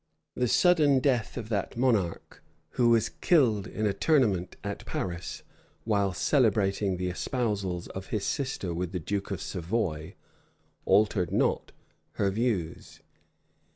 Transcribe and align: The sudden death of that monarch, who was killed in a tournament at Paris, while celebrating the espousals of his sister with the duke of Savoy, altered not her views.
The 0.33 0.47
sudden 0.47 0.99
death 0.99 1.37
of 1.37 1.49
that 1.49 1.77
monarch, 1.77 2.41
who 2.71 2.89
was 2.89 3.09
killed 3.09 3.67
in 3.67 3.85
a 3.85 3.93
tournament 3.93 4.55
at 4.63 4.83
Paris, 4.83 5.43
while 5.83 6.11
celebrating 6.11 6.97
the 6.97 7.07
espousals 7.11 7.85
of 7.89 8.07
his 8.07 8.25
sister 8.25 8.73
with 8.73 8.93
the 8.93 8.99
duke 8.99 9.29
of 9.29 9.39
Savoy, 9.39 10.15
altered 10.87 11.31
not 11.31 11.71
her 12.13 12.31
views. 12.31 13.01